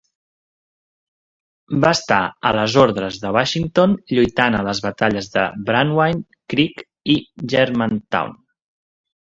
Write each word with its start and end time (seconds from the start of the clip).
Va 1.83 1.91
estar 1.97 2.17
a 2.51 2.55
les 2.61 2.77
ordres 2.85 3.19
de 3.25 3.33
Washington, 3.37 3.95
lluitant 4.15 4.59
a 4.61 4.65
les 4.71 4.83
batalles 4.89 5.31
de 5.37 5.45
Brandywine 5.71 6.27
Creek 6.55 6.87
i 7.17 7.21
Germantown. 7.55 8.37